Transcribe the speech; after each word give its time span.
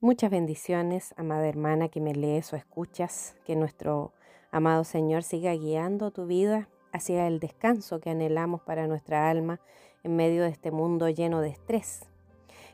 Muchas 0.00 0.30
bendiciones, 0.30 1.14
amada 1.16 1.48
hermana 1.48 1.88
que 1.88 2.02
me 2.02 2.14
lees 2.14 2.52
o 2.52 2.56
escuchas, 2.56 3.34
que 3.46 3.56
nuestro 3.56 4.12
amado 4.50 4.84
Señor 4.84 5.22
siga 5.22 5.54
guiando 5.54 6.10
tu 6.10 6.26
vida 6.26 6.68
hacia 6.92 7.26
el 7.26 7.40
descanso 7.40 7.98
que 7.98 8.10
anhelamos 8.10 8.60
para 8.60 8.86
nuestra 8.88 9.30
alma 9.30 9.58
en 10.04 10.14
medio 10.14 10.42
de 10.42 10.50
este 10.50 10.70
mundo 10.70 11.08
lleno 11.08 11.40
de 11.40 11.48
estrés. 11.48 12.10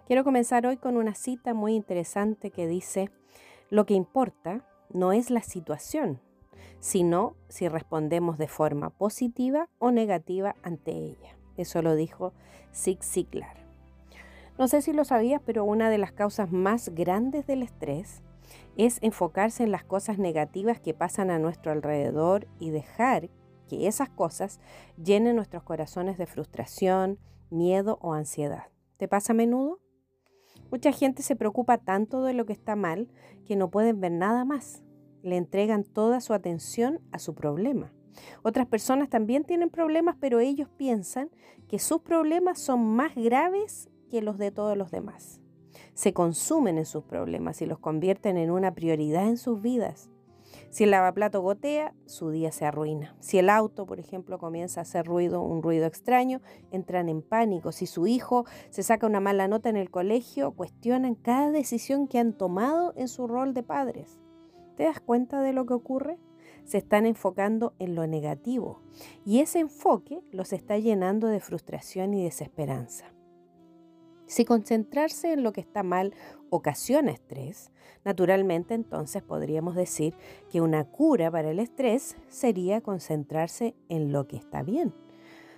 Quiero 0.09 0.25
comenzar 0.25 0.67
hoy 0.67 0.79
con 0.79 0.97
una 0.97 1.15
cita 1.15 1.55
muy 1.55 1.77
interesante 1.77 2.51
que 2.51 2.67
dice, 2.67 3.09
lo 3.71 3.87
que 3.87 3.95
importa 3.95 4.67
no 4.93 5.13
es 5.13 5.31
la 5.31 5.45
situación, 5.45 6.21
sino 6.81 7.37
si 7.47 7.69
respondemos 7.69 8.37
de 8.37 8.49
forma 8.49 8.91
positiva 8.91 9.69
o 9.79 9.93
negativa 9.93 10.57
ante 10.65 10.91
ella. 10.91 11.37
Eso 11.57 11.83
lo 11.83 11.95
dijo 11.95 12.33
Zig 12.75 13.05
Ziglar. 13.05 13.62
No 14.59 14.69
sé 14.69 14.83
si 14.83 14.93
lo 14.93 15.05
sabías, 15.05 15.41
pero 15.45 15.65
una 15.65 15.89
de 15.89 15.99
las 15.99 16.13
causas 16.13 16.53
más 16.53 16.91
grandes 16.91 17.47
del 17.47 17.63
estrés 17.63 18.23
es 18.77 18.99
enfocarse 19.03 19.65
en 19.65 19.71
las 19.71 19.85
cosas 19.85 20.19
negativas 20.19 20.81
que 20.81 20.95
pasan 20.95 21.31
a 21.31 21.39
nuestro 21.39 21.73
alrededor 21.73 22.47
y 22.59 22.71
dejar 22.71 23.31
que 23.69 23.87
esas 23.87 24.11
cosas 24.11 24.61
llenen 25.03 25.37
nuestros 25.37 25.63
corazones 25.63 26.19
de 26.19 26.27
frustración, 26.27 27.19
miedo 27.51 27.99
o 28.03 28.13
ansiedad. 28.13 28.65
¿Te 28.99 29.09
pasa 29.09 29.33
a 29.33 29.37
menudo? 29.37 29.81
Mucha 30.71 30.93
gente 30.93 31.23
se 31.23 31.37
preocupa 31.37 31.79
tanto 31.79 32.23
de 32.23 32.35
lo 32.35 32.47
que 32.47 32.53
está 32.53 32.77
mal 32.77 33.09
que 33.47 33.57
no 33.57 33.71
pueden 33.71 34.01
ver 34.01 34.13
nada 34.13 34.45
más. 34.45 34.83
Le 35.23 35.37
entregan 35.37 35.85
toda 35.85 36.21
su 36.21 36.35
atención 36.35 37.01
a 37.13 37.19
su 37.19 37.35
problema. 37.35 37.93
Otras 38.43 38.67
personas 38.67 39.09
también 39.09 39.45
tienen 39.45 39.71
problemas, 39.71 40.17
pero 40.21 40.41
ellos 40.41 40.69
piensan 40.77 41.31
que 41.69 41.79
sus 41.79 42.03
problemas 42.03 42.59
son 42.59 42.85
más 42.95 43.15
graves 43.15 43.89
que 44.13 44.21
los 44.21 44.37
de 44.37 44.51
todos 44.51 44.77
los 44.77 44.91
demás. 44.91 45.41
Se 45.95 46.13
consumen 46.13 46.77
en 46.77 46.85
sus 46.85 47.03
problemas 47.03 47.63
y 47.63 47.67
los 47.67 47.79
convierten 47.79 48.37
en 48.37 48.51
una 48.51 48.75
prioridad 48.75 49.27
en 49.27 49.39
sus 49.39 49.63
vidas. 49.63 50.11
Si 50.69 50.85
el 50.85 50.91
lavaplato 50.91 51.41
gotea, 51.41 51.95
su 52.05 52.29
día 52.29 52.53
se 52.53 52.67
arruina. 52.67 53.17
Si 53.21 53.39
el 53.39 53.49
auto, 53.49 53.87
por 53.87 53.99
ejemplo, 53.99 54.39
comienza 54.39 54.81
a 54.81 54.83
hacer 54.83 55.07
ruido, 55.07 55.41
un 55.41 55.63
ruido 55.63 55.87
extraño, 55.87 56.43
entran 56.71 57.09
en 57.09 57.23
pánico. 57.23 57.73
Si 57.73 57.87
su 57.87 58.07
hijo 58.07 58.45
se 58.69 58.83
saca 58.83 59.07
una 59.07 59.21
mala 59.21 59.49
nota 59.49 59.71
en 59.71 59.77
el 59.77 59.91
colegio, 59.91 60.53
cuestionan 60.53 61.15
cada 61.15 61.51
decisión 61.51 62.07
que 62.07 62.19
han 62.19 62.35
tomado 62.35 62.93
en 62.97 63.09
su 63.09 63.27
rol 63.27 63.55
de 63.55 63.63
padres. 63.63 64.21
¿Te 64.77 64.85
das 64.85 65.01
cuenta 65.01 65.41
de 65.41 65.55
lo 65.55 65.65
que 65.65 65.73
ocurre? 65.73 66.19
Se 66.65 66.77
están 66.77 67.07
enfocando 67.07 67.73
en 67.79 67.95
lo 67.95 68.07
negativo 68.07 68.83
y 69.25 69.41
ese 69.41 69.61
enfoque 69.61 70.21
los 70.33 70.53
está 70.53 70.77
llenando 70.77 71.29
de 71.29 71.41
frustración 71.41 72.13
y 72.13 72.25
desesperanza. 72.25 73.07
Si 74.33 74.47
concentrarse 74.47 75.35
en 75.35 75.43
lo 75.43 75.53
que 75.53 75.61
está 75.61 75.83
mal 75.83 76.15
ocasiona 76.49 77.11
estrés, 77.11 77.71
naturalmente 78.03 78.73
entonces 78.73 79.23
podríamos 79.23 79.75
decir 79.75 80.15
que 80.51 80.63
una 80.63 80.85
cura 80.85 81.31
para 81.31 81.51
el 81.51 81.59
estrés 81.59 82.17
sería 82.29 82.81
concentrarse 82.81 83.75
en 83.91 84.11
lo 84.11 84.27
que 84.29 84.39
está 84.39 84.63
bien. 84.63 84.95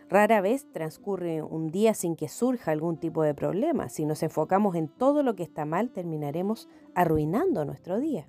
Rara 0.08 0.40
vez 0.40 0.66
transcurre 0.72 1.40
un 1.40 1.70
día 1.70 1.94
sin 1.94 2.16
que 2.16 2.28
surja 2.28 2.72
algún 2.72 2.98
tipo 2.98 3.22
de 3.22 3.32
problema. 3.32 3.88
Si 3.88 4.06
nos 4.06 4.24
enfocamos 4.24 4.74
en 4.74 4.88
todo 4.88 5.22
lo 5.22 5.36
que 5.36 5.44
está 5.44 5.64
mal, 5.64 5.90
terminaremos 5.90 6.68
arruinando 6.96 7.64
nuestro 7.64 8.00
día. 8.00 8.26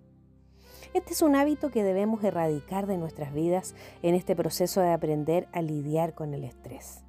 Este 0.93 1.13
es 1.13 1.23
un 1.23 1.35
hábito 1.35 1.71
que 1.71 1.81
debemos 1.81 2.23
erradicar 2.23 2.85
de 2.85 2.99
nuestras 2.99 3.33
vidas 3.33 3.73
en 4.03 4.13
este 4.13 4.35
proceso 4.35 4.79
de 4.81 4.91
aprender 4.91 5.47
a 5.53 5.63
lidiar 5.63 6.13
con 6.13 6.35
el 6.35 6.43
estrés. 6.43 7.04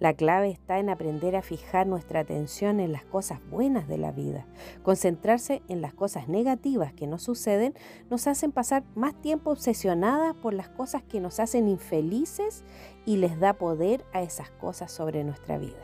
La 0.00 0.14
clave 0.14 0.50
está 0.50 0.78
en 0.78 0.90
aprender 0.90 1.34
a 1.34 1.42
fijar 1.42 1.88
nuestra 1.88 2.20
atención 2.20 2.78
en 2.78 2.92
las 2.92 3.04
cosas 3.04 3.40
buenas 3.50 3.88
de 3.88 3.98
la 3.98 4.12
vida. 4.12 4.46
Concentrarse 4.84 5.60
en 5.68 5.80
las 5.80 5.92
cosas 5.92 6.28
negativas 6.28 6.92
que 6.92 7.08
nos 7.08 7.24
suceden 7.24 7.74
nos 8.08 8.28
hacen 8.28 8.52
pasar 8.52 8.84
más 8.94 9.20
tiempo 9.20 9.50
obsesionadas 9.50 10.36
por 10.36 10.54
las 10.54 10.68
cosas 10.68 11.02
que 11.02 11.20
nos 11.20 11.40
hacen 11.40 11.66
infelices 11.66 12.62
y 13.06 13.16
les 13.16 13.40
da 13.40 13.54
poder 13.54 14.04
a 14.12 14.22
esas 14.22 14.50
cosas 14.50 14.92
sobre 14.92 15.24
nuestra 15.24 15.58
vida. 15.58 15.74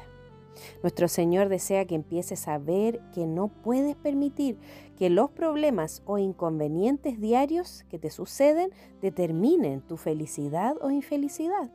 Nuestro 0.82 1.08
Señor 1.08 1.48
desea 1.48 1.84
que 1.84 1.96
empieces 1.96 2.46
a 2.46 2.58
ver 2.58 3.00
que 3.12 3.26
no 3.26 3.48
puedes 3.48 3.96
permitir 3.96 4.58
que 4.96 5.10
los 5.10 5.30
problemas 5.30 6.02
o 6.06 6.18
inconvenientes 6.18 7.20
diarios 7.20 7.84
que 7.88 7.98
te 7.98 8.10
suceden 8.10 8.70
determinen 9.02 9.80
tu 9.80 9.96
felicidad 9.96 10.76
o 10.80 10.92
infelicidad. 10.92 11.72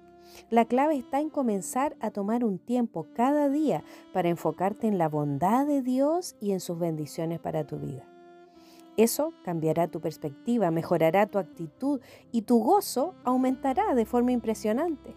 La 0.50 0.66
clave 0.66 0.96
está 0.96 1.20
en 1.20 1.30
comenzar 1.30 1.96
a 2.00 2.12
tomar 2.12 2.44
un 2.44 2.58
tiempo 2.58 3.08
cada 3.14 3.50
día 3.50 3.84
para 4.14 4.30
enfocarte 4.30 4.88
en 4.88 4.98
la 4.98 5.10
bondad 5.10 5.66
de 5.66 5.82
Dios 5.82 6.36
y 6.40 6.52
en 6.52 6.60
sus 6.60 6.80
bendiciones 6.80 7.40
para 7.40 7.66
tu 7.66 7.78
vida. 7.78 8.08
Eso 8.98 9.34
cambiará 9.44 9.88
tu 9.88 10.02
perspectiva, 10.02 10.72
mejorará 10.72 11.26
tu 11.28 11.38
actitud 11.38 12.02
y 12.32 12.42
tu 12.42 12.60
gozo 12.62 13.16
aumentará 13.24 13.96
de 13.96 14.06
forma 14.06 14.32
impresionante. 14.32 15.16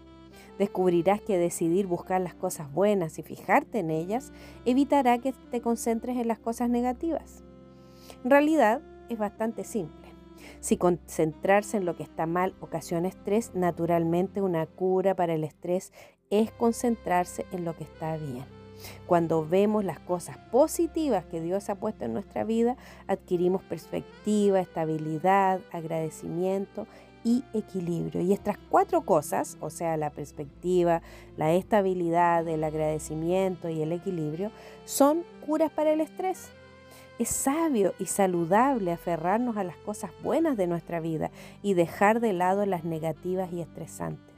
Descubrirás 0.57 1.21
que 1.21 1.37
decidir 1.37 1.87
buscar 1.87 2.21
las 2.21 2.35
cosas 2.35 2.71
buenas 2.71 3.17
y 3.19 3.23
fijarte 3.23 3.79
en 3.79 3.89
ellas 3.89 4.31
evitará 4.65 5.17
que 5.17 5.33
te 5.51 5.61
concentres 5.61 6.17
en 6.17 6.27
las 6.27 6.39
cosas 6.39 6.69
negativas. 6.69 7.43
En 8.23 8.29
realidad 8.29 8.81
es 9.09 9.17
bastante 9.17 9.63
simple. 9.63 10.02
Si 10.59 10.77
concentrarse 10.77 11.77
en 11.77 11.85
lo 11.85 11.95
que 11.95 12.03
está 12.03 12.25
mal 12.25 12.55
ocasiona 12.61 13.07
estrés, 13.07 13.51
naturalmente 13.53 14.41
una 14.41 14.65
cura 14.65 15.15
para 15.15 15.33
el 15.33 15.43
estrés 15.43 15.91
es 16.29 16.51
concentrarse 16.51 17.45
en 17.51 17.65
lo 17.65 17.75
que 17.75 17.83
está 17.83 18.17
bien. 18.17 18.45
Cuando 19.05 19.47
vemos 19.47 19.85
las 19.85 19.99
cosas 19.99 20.37
positivas 20.51 21.25
que 21.25 21.41
Dios 21.41 21.69
ha 21.69 21.75
puesto 21.75 22.05
en 22.05 22.13
nuestra 22.13 22.43
vida, 22.43 22.75
adquirimos 23.07 23.61
perspectiva, 23.63 24.59
estabilidad, 24.59 25.61
agradecimiento 25.71 26.87
y 27.23 27.43
equilibrio. 27.53 28.21
Y 28.21 28.33
estas 28.33 28.57
cuatro 28.69 29.01
cosas, 29.01 29.57
o 29.61 29.69
sea, 29.69 29.95
la 29.97 30.09
perspectiva, 30.09 31.01
la 31.37 31.53
estabilidad, 31.53 32.47
el 32.47 32.63
agradecimiento 32.63 33.69
y 33.69 33.81
el 33.81 33.93
equilibrio, 33.93 34.51
son 34.85 35.23
curas 35.45 35.71
para 35.71 35.93
el 35.93 36.01
estrés. 36.01 36.49
Es 37.19 37.29
sabio 37.29 37.93
y 37.99 38.07
saludable 38.07 38.91
aferrarnos 38.91 39.57
a 39.57 39.63
las 39.63 39.77
cosas 39.77 40.11
buenas 40.23 40.57
de 40.57 40.65
nuestra 40.65 40.99
vida 40.99 41.29
y 41.61 41.75
dejar 41.75 42.19
de 42.19 42.33
lado 42.33 42.65
las 42.65 42.85
negativas 42.85 43.53
y 43.53 43.61
estresantes. 43.61 44.33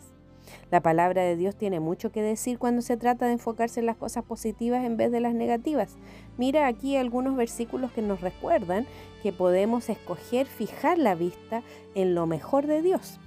La 0.72 0.82
palabra 0.82 1.24
de 1.24 1.38
Dios 1.38 1.56
tiene 1.56 1.80
mucho 1.80 2.12
que 2.12 2.22
decir 2.22 2.60
cuando 2.60 2.82
se 2.82 2.98
trata 2.98 3.28
de 3.28 3.34
enfocarse 3.34 3.80
en 3.80 3.86
las 3.86 3.96
cosas 3.96 4.26
positivas 4.26 4.84
en 4.84 4.98
vez 4.98 5.10
de 5.12 5.22
las 5.22 5.34
negativas. 5.34 5.96
Mira 6.38 6.68
aquí 6.68 6.98
algunos 6.98 7.38
versículos 7.38 7.92
que 7.92 8.02
nos 8.02 8.20
recuerdan 8.20 8.86
que 9.24 9.32
podemos 9.32 9.90
escoger 9.90 10.46
fijar 10.46 10.98
la 10.98 11.16
vista 11.16 11.64
en 11.96 12.14
lo 12.14 12.28
mejor 12.28 12.68
de 12.68 12.82
Dios. 12.82 13.20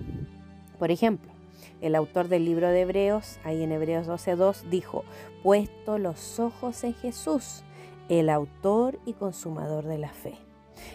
Por 0.78 0.90
ejemplo, 0.90 1.32
el 1.80 1.94
autor 1.94 2.28
del 2.28 2.44
libro 2.44 2.68
de 2.68 2.82
Hebreos, 2.82 3.38
ahí 3.44 3.62
en 3.62 3.72
Hebreos 3.72 4.06
12.2, 4.06 4.68
dijo, 4.68 5.04
puesto 5.42 5.98
los 5.98 6.38
ojos 6.38 6.84
en 6.84 6.94
Jesús 6.94 7.64
el 8.08 8.30
autor 8.30 8.98
y 9.04 9.14
consumador 9.14 9.86
de 9.86 9.98
la 9.98 10.10
fe. 10.10 10.34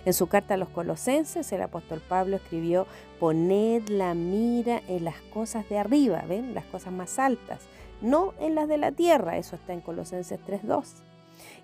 En 0.05 0.13
su 0.13 0.27
carta 0.27 0.53
a 0.53 0.57
los 0.57 0.69
colosenses, 0.69 1.51
el 1.51 1.61
apóstol 1.61 2.01
Pablo 2.07 2.37
escribió, 2.37 2.87
poned 3.19 3.87
la 3.89 4.13
mira 4.13 4.81
en 4.87 5.03
las 5.03 5.19
cosas 5.33 5.67
de 5.69 5.77
arriba, 5.77 6.23
¿ven? 6.27 6.53
Las 6.53 6.65
cosas 6.65 6.93
más 6.93 7.19
altas, 7.19 7.61
no 8.01 8.33
en 8.39 8.55
las 8.55 8.67
de 8.67 8.77
la 8.77 8.91
tierra, 8.91 9.37
eso 9.37 9.55
está 9.55 9.73
en 9.73 9.81
Colosenses 9.81 10.39
3.2. 10.45 11.03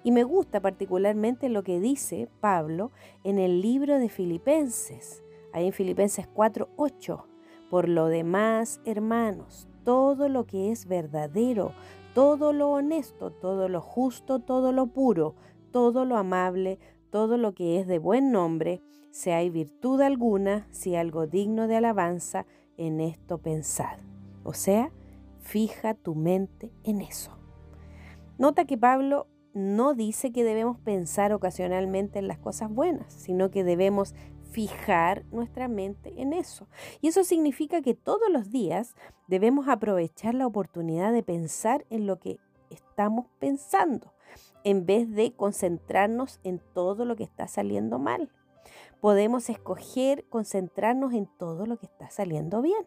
Y 0.03 0.11
me 0.11 0.23
gusta 0.23 0.61
particularmente 0.61 1.49
lo 1.49 1.63
que 1.63 1.79
dice 1.79 2.29
Pablo 2.39 2.91
en 3.23 3.39
el 3.39 3.61
libro 3.61 3.99
de 3.99 4.09
Filipenses, 4.09 5.23
ahí 5.53 5.67
en 5.67 5.73
Filipenses 5.73 6.27
4.8. 6.33 7.23
Por 7.69 7.89
lo 7.89 8.07
demás, 8.07 8.79
hermanos, 8.85 9.67
todo 9.83 10.29
lo 10.29 10.45
que 10.45 10.71
es 10.71 10.87
verdadero, 10.87 11.73
todo 12.19 12.51
lo 12.51 12.71
honesto, 12.71 13.31
todo 13.31 13.69
lo 13.69 13.79
justo, 13.79 14.39
todo 14.39 14.73
lo 14.73 14.87
puro, 14.87 15.35
todo 15.71 16.03
lo 16.03 16.17
amable, 16.17 16.77
todo 17.11 17.37
lo 17.37 17.53
que 17.53 17.79
es 17.79 17.87
de 17.87 17.97
buen 17.97 18.33
nombre, 18.33 18.81
si 19.09 19.29
hay 19.29 19.49
virtud 19.49 20.01
alguna, 20.01 20.67
si 20.69 20.97
algo 20.97 21.27
digno 21.27 21.69
de 21.69 21.77
alabanza, 21.77 22.45
en 22.75 22.99
esto 22.99 23.37
pensad. 23.37 23.99
O 24.43 24.51
sea, 24.51 24.91
fija 25.39 25.93
tu 25.93 26.13
mente 26.13 26.73
en 26.83 26.99
eso. 26.99 27.31
Nota 28.37 28.65
que 28.65 28.77
Pablo 28.77 29.27
no 29.53 29.93
dice 29.93 30.33
que 30.33 30.43
debemos 30.43 30.77
pensar 30.77 31.31
ocasionalmente 31.31 32.19
en 32.19 32.27
las 32.27 32.37
cosas 32.37 32.69
buenas, 32.69 33.13
sino 33.13 33.49
que 33.49 33.63
debemos 33.63 34.13
fijar 34.51 35.25
nuestra 35.31 35.67
mente 35.67 36.13
en 36.21 36.33
eso. 36.33 36.67
Y 37.01 37.07
eso 37.07 37.23
significa 37.23 37.81
que 37.81 37.93
todos 37.93 38.29
los 38.31 38.51
días 38.51 38.95
debemos 39.27 39.67
aprovechar 39.67 40.35
la 40.35 40.47
oportunidad 40.47 41.13
de 41.13 41.23
pensar 41.23 41.85
en 41.89 42.07
lo 42.07 42.19
que 42.19 42.39
estamos 42.69 43.27
pensando, 43.39 44.13
en 44.63 44.85
vez 44.85 45.09
de 45.11 45.33
concentrarnos 45.33 46.39
en 46.43 46.61
todo 46.73 47.05
lo 47.05 47.15
que 47.15 47.23
está 47.23 47.47
saliendo 47.47 47.99
mal. 47.99 48.31
Podemos 49.01 49.49
escoger 49.49 50.25
concentrarnos 50.29 51.13
en 51.13 51.27
todo 51.37 51.65
lo 51.65 51.77
que 51.77 51.85
está 51.85 52.09
saliendo 52.09 52.61
bien. 52.61 52.85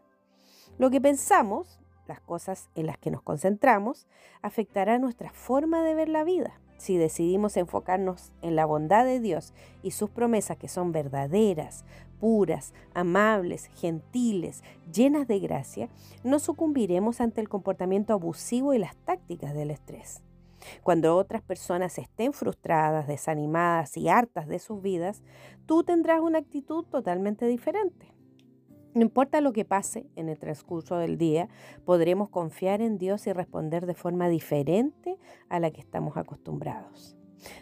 Lo 0.79 0.91
que 0.91 1.00
pensamos 1.00 1.81
las 2.07 2.21
cosas 2.21 2.69
en 2.75 2.87
las 2.87 2.99
que 2.99 3.11
nos 3.11 3.23
concentramos, 3.23 4.07
afectará 4.43 4.99
nuestra 4.99 5.33
forma 5.33 5.83
de 5.83 5.95
ver 5.95 6.09
la 6.09 6.25
vida. 6.25 6.61
Si 6.77 6.97
decidimos 6.97 7.57
enfocarnos 7.57 8.33
en 8.43 8.57
la 8.57 8.67
bondad 8.67 9.05
de 9.05 9.21
Dios 9.21 9.55
y 9.83 9.93
sus 9.93 10.11
promesas 10.11 10.57
que 10.57 10.67
son 10.67 10.91
verdaderas, 10.91 11.85
puras, 12.19 12.75
amables, 12.95 13.67
gentiles, 13.75 14.63
llenas 14.93 15.29
de 15.29 15.39
gracia, 15.39 15.89
no 16.25 16.39
sucumbiremos 16.39 17.21
ante 17.21 17.41
el 17.41 17.49
comportamiento 17.49 18.13
abusivo 18.13 18.75
y 18.75 18.79
las 18.79 18.97
tácticas 18.97 19.55
del 19.55 19.71
estrés. 19.71 20.23
Cuando 20.83 21.17
otras 21.17 21.43
personas 21.43 21.99
estén 21.99 22.33
frustradas, 22.33 23.07
desanimadas 23.07 23.97
y 23.97 24.09
hartas 24.09 24.49
de 24.49 24.59
sus 24.59 24.83
vidas, 24.83 25.23
tú 25.67 25.85
tendrás 25.85 26.21
una 26.21 26.39
actitud 26.39 26.85
totalmente 26.85 27.47
diferente. 27.47 28.07
No 28.94 29.03
importa 29.03 29.41
lo 29.41 29.53
que 29.53 29.65
pase 29.65 30.06
en 30.17 30.29
el 30.29 30.39
transcurso 30.39 30.99
del 30.99 31.17
día, 31.17 31.49
podremos 31.85 32.29
confiar 32.29 32.83
en 32.83 32.99
Dios 32.99 33.27
y 33.27 33.33
responder 33.33 33.87
de 33.87 33.94
forma 33.94 34.29
diferente 34.29 35.19
a 35.49 35.61
la 35.61 35.71
que 35.71 35.81
estamos 35.81 36.17
acostumbrados. 36.19 37.17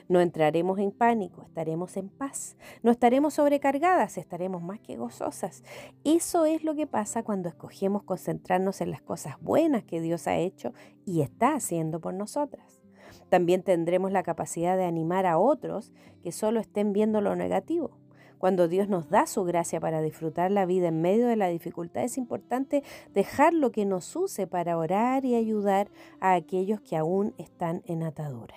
No 0.09 0.21
entraremos 0.21 0.79
en 0.79 0.91
pánico, 0.91 1.43
estaremos 1.43 1.97
en 1.97 2.09
paz. 2.09 2.56
No 2.82 2.91
estaremos 2.91 3.35
sobrecargadas, 3.35 4.19
estaremos 4.19 4.62
más 4.62 4.81
que 4.81 4.97
gozosas. 4.97 5.62
Eso 6.05 6.44
es 6.44 6.65
lo 6.65 6.75
que 6.75 6.87
pasa 6.87 7.23
cuando 7.23 7.49
escogemos 7.49 8.03
concentrarnos 8.03 8.81
en 8.81 8.91
las 8.91 9.00
cosas 9.00 9.41
buenas 9.41 9.85
que 9.85 10.00
Dios 10.00 10.27
ha 10.27 10.37
hecho 10.37 10.73
y 11.06 11.23
está 11.23 11.55
haciendo 11.55 12.00
por 12.00 12.12
nosotras. 12.12 12.82
También 13.29 13.62
tendremos 13.62 14.12
la 14.12 14.23
capacidad 14.23 14.77
de 14.77 14.85
animar 14.85 15.27
a 15.27 15.38
otros 15.38 15.93
que 16.23 16.32
solo 16.32 16.61
estén 16.61 16.93
viendo 16.93 17.21
lo 17.21 17.37
negativo. 17.37 18.00
Cuando 18.41 18.69
Dios 18.69 18.89
nos 18.89 19.11
da 19.11 19.27
su 19.27 19.45
gracia 19.45 19.81
para 19.81 20.01
disfrutar 20.01 20.51
la 20.51 20.65
vida 20.65 20.89
en 20.89 21.03
medio 21.03 21.27
de 21.27 21.37
la 21.37 21.49
dificultad, 21.49 22.05
es 22.05 22.17
importante 22.17 22.83
dejar 23.13 23.53
lo 23.53 23.71
que 23.71 23.85
nos 23.85 24.17
use 24.17 24.47
para 24.47 24.79
orar 24.79 25.27
y 25.27 25.35
ayudar 25.35 25.91
a 26.21 26.33
aquellos 26.33 26.81
que 26.81 26.97
aún 26.97 27.35
están 27.37 27.83
en 27.85 28.03
atadura. 28.03 28.55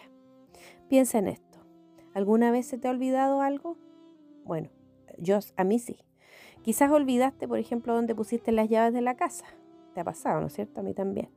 Piensa 0.87 1.17
en 1.17 1.27
esto. 1.27 1.59
¿Alguna 2.13 2.49
vez 2.49 2.65
se 2.65 2.77
te 2.77 2.87
ha 2.87 2.91
olvidado 2.91 3.41
algo? 3.41 3.77
Bueno, 4.45 4.69
yo 5.17 5.39
a 5.57 5.65
mí 5.65 5.79
sí. 5.79 5.97
Quizás 6.61 6.89
olvidaste, 6.89 7.45
por 7.45 7.59
ejemplo, 7.59 7.93
dónde 7.93 8.15
pusiste 8.15 8.53
las 8.53 8.69
llaves 8.69 8.93
de 8.93 9.01
la 9.01 9.17
casa. 9.17 9.43
Te 9.93 9.99
ha 9.99 10.05
pasado, 10.05 10.39
¿no 10.39 10.47
es 10.47 10.53
cierto? 10.53 10.79
A 10.79 10.83
mí 10.83 10.93
también. 10.93 11.27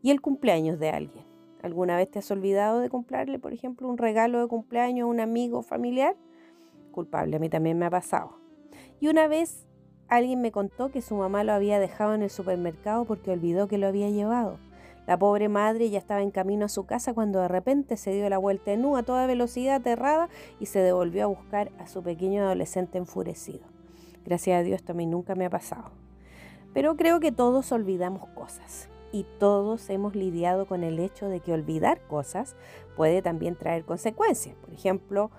Y 0.00 0.12
el 0.12 0.20
cumpleaños 0.20 0.78
de 0.78 0.90
alguien. 0.90 1.24
¿Alguna 1.60 1.96
vez 1.96 2.08
te 2.08 2.20
has 2.20 2.30
olvidado 2.30 2.78
de 2.78 2.88
comprarle, 2.88 3.40
por 3.40 3.52
ejemplo, 3.52 3.88
un 3.88 3.98
regalo 3.98 4.40
de 4.40 4.46
cumpleaños 4.46 5.06
a 5.06 5.10
un 5.10 5.18
amigo 5.18 5.62
familiar? 5.62 6.14
Culpable, 6.96 7.36
a 7.36 7.38
mí 7.38 7.48
también 7.48 7.78
me 7.78 7.86
ha 7.86 7.90
pasado. 7.90 8.40
Y 8.98 9.06
una 9.06 9.28
vez 9.28 9.68
alguien 10.08 10.40
me 10.40 10.50
contó 10.50 10.90
que 10.90 11.02
su 11.02 11.14
mamá 11.14 11.44
lo 11.44 11.52
había 11.52 11.78
dejado 11.78 12.14
en 12.14 12.22
el 12.22 12.30
supermercado 12.30 13.04
porque 13.04 13.30
olvidó 13.30 13.68
que 13.68 13.78
lo 13.78 13.86
había 13.86 14.10
llevado. 14.10 14.58
La 15.06 15.16
pobre 15.16 15.48
madre 15.48 15.88
ya 15.88 15.98
estaba 15.98 16.22
en 16.22 16.32
camino 16.32 16.64
a 16.64 16.68
su 16.68 16.86
casa 16.86 17.14
cuando 17.14 17.40
de 17.40 17.48
repente 17.48 17.96
se 17.96 18.12
dio 18.12 18.28
la 18.28 18.38
vuelta 18.38 18.72
en 18.72 18.84
U 18.84 18.96
a 18.96 19.04
toda 19.04 19.26
velocidad 19.26 19.76
aterrada 19.76 20.28
y 20.58 20.66
se 20.66 20.80
devolvió 20.80 21.24
a 21.24 21.28
buscar 21.28 21.70
a 21.78 21.86
su 21.86 22.02
pequeño 22.02 22.42
adolescente 22.42 22.98
enfurecido. 22.98 23.60
Gracias 24.24 24.58
a 24.58 24.62
Dios 24.64 24.80
esto 24.80 24.92
a 24.92 24.96
mí 24.96 25.06
nunca 25.06 25.36
me 25.36 25.46
ha 25.46 25.50
pasado. 25.50 25.92
Pero 26.74 26.96
creo 26.96 27.20
que 27.20 27.30
todos 27.30 27.70
olvidamos 27.70 28.26
cosas 28.30 28.88
y 29.12 29.24
todos 29.38 29.88
hemos 29.90 30.16
lidiado 30.16 30.66
con 30.66 30.82
el 30.82 30.98
hecho 30.98 31.28
de 31.28 31.40
que 31.40 31.52
olvidar 31.52 32.00
cosas 32.08 32.56
puede 32.96 33.22
también 33.22 33.54
traer 33.54 33.84
consecuencias. 33.84 34.56
Por 34.56 34.74
ejemplo, 34.74 35.30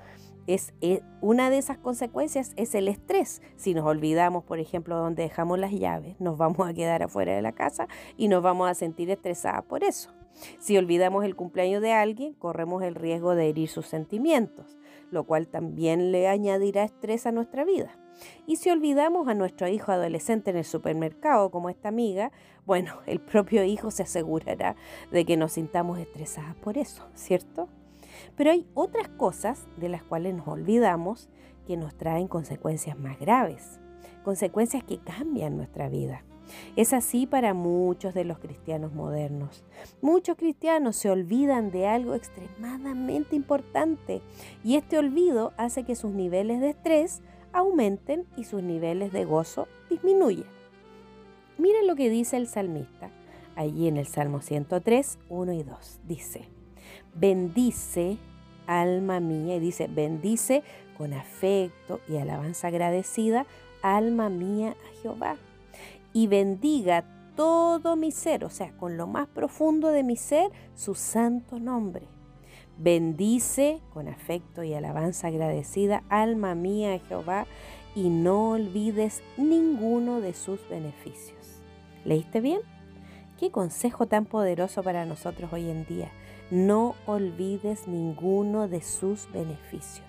es, 0.47 0.73
eh, 0.81 1.01
una 1.21 1.49
de 1.49 1.57
esas 1.57 1.77
consecuencias 1.77 2.53
es 2.55 2.73
el 2.73 2.88
estrés. 2.88 3.41
Si 3.55 3.73
nos 3.73 3.85
olvidamos, 3.85 4.44
por 4.44 4.59
ejemplo, 4.59 4.97
dónde 4.97 5.23
dejamos 5.23 5.59
las 5.59 5.71
llaves, 5.71 6.19
nos 6.19 6.38
vamos 6.38 6.67
a 6.67 6.73
quedar 6.73 7.03
afuera 7.03 7.35
de 7.35 7.41
la 7.41 7.51
casa 7.51 7.88
y 8.17 8.29
nos 8.29 8.41
vamos 8.41 8.69
a 8.69 8.73
sentir 8.73 9.09
estresadas 9.11 9.63
por 9.63 9.83
eso. 9.83 10.11
Si 10.59 10.77
olvidamos 10.77 11.25
el 11.25 11.35
cumpleaños 11.35 11.81
de 11.81 11.94
alguien, 11.94 12.33
corremos 12.33 12.83
el 12.83 12.95
riesgo 12.95 13.35
de 13.35 13.49
herir 13.49 13.69
sus 13.69 13.88
sentimientos, 13.88 14.77
lo 15.11 15.23
cual 15.23 15.47
también 15.47 16.11
le 16.11 16.27
añadirá 16.27 16.83
estrés 16.83 17.25
a 17.25 17.31
nuestra 17.31 17.65
vida. 17.65 17.97
Y 18.45 18.57
si 18.57 18.69
olvidamos 18.69 19.27
a 19.27 19.33
nuestro 19.33 19.67
hijo 19.67 19.91
adolescente 19.91 20.51
en 20.51 20.57
el 20.57 20.65
supermercado, 20.65 21.51
como 21.51 21.69
esta 21.69 21.89
amiga, 21.89 22.31
bueno, 22.65 22.99
el 23.05 23.19
propio 23.19 23.63
hijo 23.63 23.91
se 23.91 24.03
asegurará 24.03 24.75
de 25.11 25.25
que 25.25 25.38
nos 25.38 25.53
sintamos 25.53 25.99
estresadas 25.99 26.55
por 26.55 26.77
eso, 26.77 27.07
¿cierto? 27.13 27.69
Pero 28.36 28.52
hay 28.52 28.68
otras 28.74 29.10
cosas 29.10 29.68
de 29.78 29.90
las 29.90 30.04
cuales 30.04 30.36
nos 30.36 30.48
olvidamos 30.48 31.30
que 31.66 31.78
nos 31.78 31.96
traen 31.96 32.28
consecuencias 32.28 32.98
más 32.98 33.19
graves, 33.19 33.80
consecuencias 34.24 34.84
que 34.84 35.00
cambian 35.00 35.58
nuestra 35.58 35.90
vida. 35.90 36.24
Es 36.78 36.94
así 36.94 37.28
para 37.28 37.54
muchos 37.54 38.14
de 38.14 38.24
los 38.24 38.40
cristianos 38.40 38.94
modernos. 38.94 39.66
Muchos 40.02 40.38
cristianos 40.38 40.96
se 40.96 41.10
olvidan 41.10 41.72
de 41.72 41.88
algo 41.88 42.16
extremadamente 42.16 43.36
importante 43.36 44.22
y 44.64 44.75
este 44.75 44.98
olvido 44.98 45.54
hace 45.58 45.84
que 45.84 45.96
sus 45.96 46.14
niveles 46.14 46.62
de 46.62 46.69
estrés 46.69 47.22
aumenten 47.52 48.25
y 48.38 48.46
sus 48.46 48.64
niveles 48.64 49.12
de 49.12 49.25
gozo 49.25 49.68
disminuyan. 49.90 50.48
Miren 51.58 51.88
lo 51.88 51.96
que 51.96 52.10
dice 52.10 52.38
el 52.38 52.48
salmista 52.48 53.12
allí 53.58 53.88
en 53.88 53.98
el 53.98 54.08
Salmo 54.08 54.42
103, 54.42 55.19
1 55.30 55.54
y 55.54 55.64
2. 55.64 56.00
Dice, 56.06 56.48
bendice 57.19 58.18
alma 58.68 59.19
mía, 59.19 59.56
y 59.56 59.60
dice, 59.60 59.88
bendice 59.88 60.64
con 60.98 61.14
afecto 61.14 62.02
y 62.08 62.18
alabanza 62.18 62.68
agradecida, 62.68 63.46
alma 63.81 64.30
mía 64.30 64.72
a 64.72 65.02
Jehová, 65.02 65.38
y 66.14 66.28
bendiga 66.28 67.06
todo 67.36 67.96
mi 67.96 68.12
ser, 68.12 68.44
o 68.44 68.50
sea, 68.50 68.72
con 68.78 68.98
lo 68.98 69.08
más 69.08 69.28
profundo 69.28 69.90
de 69.90 70.04
mi 70.04 70.16
ser, 70.16 70.52
su 70.75 70.96
santo 70.96 71.60
nombre. 71.60 72.08
Bendice 72.80 73.81
con 73.94 74.08
afecto 74.08 74.64
y 74.64 74.74
alabanza 74.74 75.28
agradecida, 75.28 76.04
alma 76.10 76.56
mía 76.56 76.96
a 76.96 77.00
Jehová, 77.00 77.48
y 77.96 78.10
no 78.10 78.52
olvides 78.52 79.24
ninguno 79.38 80.22
de 80.22 80.34
sus 80.34 80.68
beneficios. 80.69 81.62
¿Leíste 82.06 82.42
bien? 82.42 82.62
Qué 83.38 83.51
consejo 83.51 84.07
tan 84.07 84.25
poderoso 84.25 84.81
para 84.81 85.06
nosotros 85.06 85.54
hoy 85.54 85.69
en 85.69 85.86
día 85.86 86.12
no 86.50 86.95
olvides 87.06 87.88
ninguno 87.88 88.68
de 88.68 88.81
sus 88.81 89.31
beneficios. 89.31 90.07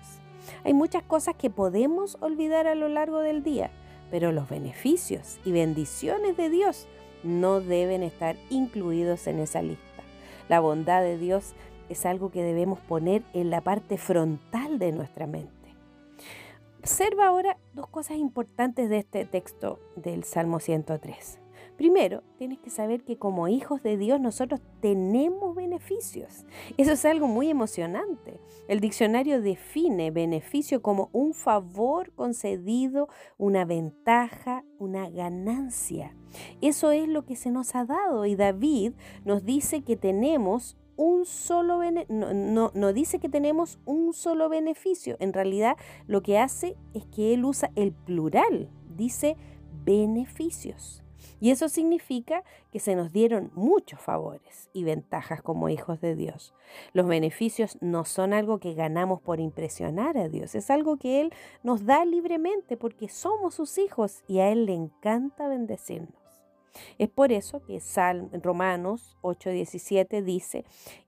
Hay 0.63 0.73
muchas 0.73 1.03
cosas 1.03 1.35
que 1.35 1.49
podemos 1.49 2.17
olvidar 2.21 2.65
a 2.65 2.73
lo 2.73 2.89
largo 2.89 3.19
del 3.19 3.43
día, 3.43 3.69
pero 4.09 4.31
los 4.31 4.49
beneficios 4.49 5.39
y 5.45 5.51
bendiciones 5.51 6.37
de 6.37 6.49
Dios 6.49 6.87
no 7.23 7.61
deben 7.61 8.01
estar 8.01 8.35
incluidos 8.49 9.27
en 9.27 9.39
esa 9.39 9.61
lista. 9.61 9.83
La 10.47 10.59
bondad 10.59 11.03
de 11.03 11.17
Dios 11.17 11.53
es 11.89 12.05
algo 12.07 12.31
que 12.31 12.41
debemos 12.41 12.79
poner 12.79 13.23
en 13.33 13.51
la 13.51 13.61
parte 13.61 13.97
frontal 13.97 14.79
de 14.79 14.91
nuestra 14.91 15.27
mente. 15.27 15.53
Observa 16.79 17.27
ahora 17.27 17.57
dos 17.73 17.87
cosas 17.89 18.17
importantes 18.17 18.89
de 18.89 18.97
este 18.99 19.25
texto 19.25 19.79
del 19.95 20.23
Salmo 20.23 20.59
103. 20.59 21.39
Primero, 21.79 22.23
tienes 22.37 22.59
que 22.59 22.69
saber 22.69 23.05
que 23.05 23.17
como 23.17 23.47
hijos 23.47 23.81
de 23.81 23.95
Dios 23.95 24.19
nosotros 24.19 24.59
tenemos 24.81 25.55
beneficios. 25.55 26.43
Eso 26.75 26.91
es 26.91 27.05
algo 27.05 27.25
muy 27.27 27.49
emocionante. 27.49 28.41
El 28.67 28.81
diccionario 28.81 29.41
define 29.41 30.11
beneficio 30.11 30.81
como 30.81 31.09
un 31.13 31.33
favor 31.33 32.11
concedido, 32.15 33.07
una 33.37 33.63
ventaja, 33.63 34.65
una 34.77 35.09
ganancia. 35.09 36.13
Eso 36.59 36.91
es 36.91 37.07
lo 37.07 37.23
que 37.23 37.37
se 37.37 37.49
nos 37.49 37.73
ha 37.75 37.85
dado 37.85 38.25
y 38.25 38.35
David 38.35 38.91
nos 39.23 39.45
dice 39.45 39.81
que 39.81 39.95
tenemos 39.95 40.75
un 40.97 41.25
solo 41.25 41.79
no, 42.09 42.33
no, 42.33 42.71
no, 42.73 42.91
dice 42.91 43.19
que 43.19 43.29
tenemos 43.29 43.79
un 43.85 44.11
solo 44.11 44.49
beneficio. 44.49 45.15
En 45.21 45.31
realidad 45.31 45.77
lo 46.07 46.23
que 46.23 46.39
hace 46.39 46.75
es 46.93 47.05
que 47.05 47.33
él 47.33 47.45
usa 47.45 47.71
el 47.77 47.93
plural, 47.93 48.69
dice 48.97 49.37
beneficios. 49.85 51.05
Y 51.39 51.51
eso 51.51 51.69
significa 51.69 52.43
que 52.71 52.79
se 52.79 52.95
nos 52.95 53.11
dieron 53.11 53.51
muchos 53.53 53.99
favores 53.99 54.69
y 54.73 54.83
ventajas 54.83 55.41
como 55.41 55.69
hijos 55.69 56.01
de 56.01 56.15
Dios. 56.15 56.53
Los 56.93 57.07
beneficios 57.07 57.77
no 57.81 58.05
son 58.05 58.33
algo 58.33 58.59
que 58.59 58.73
ganamos 58.73 59.21
por 59.21 59.39
impresionar 59.39 60.17
a 60.17 60.29
Dios, 60.29 60.55
es 60.55 60.69
algo 60.69 60.97
que 60.97 61.21
Él 61.21 61.33
nos 61.63 61.85
da 61.85 62.05
libremente 62.05 62.77
porque 62.77 63.09
somos 63.09 63.55
sus 63.55 63.77
hijos 63.77 64.23
y 64.27 64.39
a 64.39 64.49
Él 64.51 64.65
le 64.65 64.73
encanta 64.73 65.47
bendecirnos. 65.47 66.13
Es 66.97 67.09
por 67.09 67.31
eso 67.31 67.61
que 67.61 67.81
Romanos 68.41 69.17
8:17 69.21 70.23
dice, 70.23 70.65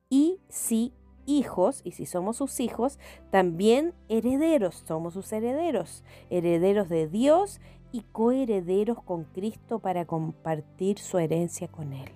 y 0.09 0.39
si 0.49 0.93
hijos, 1.25 1.81
y 1.83 1.91
si 1.91 2.05
somos 2.05 2.37
sus 2.37 2.59
hijos, 2.59 2.99
también 3.29 3.93
herederos, 4.09 4.83
somos 4.87 5.13
sus 5.13 5.31
herederos, 5.31 6.03
herederos 6.29 6.89
de 6.89 7.07
Dios 7.07 7.61
y 7.91 8.01
coherederos 8.11 9.01
con 9.03 9.25
Cristo 9.25 9.79
para 9.79 10.05
compartir 10.05 10.99
su 10.99 11.17
herencia 11.17 11.67
con 11.67 11.93
Él. 11.93 12.09